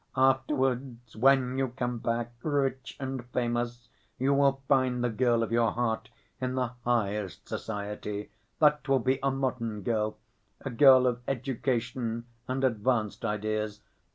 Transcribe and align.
Afterwards, 0.17 1.15
when 1.15 1.59
you 1.59 1.67
come 1.67 1.99
back 1.99 2.31
rich 2.41 2.97
and 2.99 3.23
famous, 3.25 3.87
you 4.17 4.33
will 4.33 4.59
find 4.67 5.03
the 5.03 5.11
girl 5.11 5.43
of 5.43 5.51
your 5.51 5.73
heart 5.73 6.09
in 6.39 6.55
the 6.55 6.71
highest 6.85 7.47
society. 7.47 8.31
That 8.57 8.87
will 8.89 8.97
be 8.97 9.19
a 9.21 9.29
modern 9.29 9.83
girl, 9.83 10.17
a 10.61 10.71
girl 10.71 11.05
of 11.05 11.21
education 11.27 12.25
and 12.47 12.63
advanced 12.63 13.23
ideas. 13.23 13.81